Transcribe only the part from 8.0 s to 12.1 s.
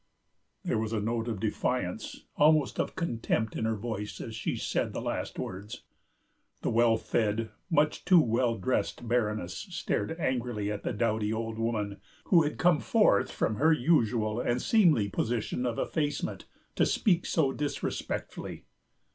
too well dressed Baroness stared angrily at the dowdy old woman